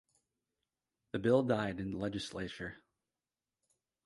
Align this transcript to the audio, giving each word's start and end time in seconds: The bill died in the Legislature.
The 1.11 1.19
bill 1.19 1.43
died 1.43 1.79
in 1.79 1.91
the 1.91 1.99
Legislature. 1.99 2.81